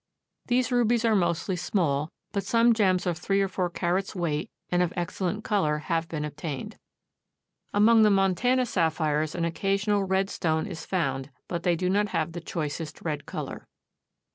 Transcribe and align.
These 0.47 0.71
rubies 0.71 1.05
are 1.05 1.13
mostly 1.15 1.55
small, 1.55 2.09
but 2.31 2.43
some 2.43 2.73
gems 2.73 3.05
of 3.05 3.19
three 3.19 3.39
or 3.39 3.47
four 3.47 3.69
carats' 3.69 4.15
weight 4.15 4.49
and 4.71 4.81
of 4.81 4.91
excellent 4.95 5.43
color 5.43 5.77
have 5.77 6.09
been 6.09 6.25
obtained. 6.25 6.79
Among 7.71 8.01
the 8.01 8.09
Montana 8.09 8.65
sapphires 8.65 9.35
an 9.35 9.45
occasional 9.45 10.03
red 10.05 10.31
stone 10.31 10.65
is 10.65 10.87
found, 10.87 11.29
but 11.47 11.61
they 11.61 11.75
do 11.75 11.87
not 11.87 12.07
have 12.07 12.31
the 12.31 12.41
choicest 12.41 13.03
red 13.03 13.27
color. 13.27 13.67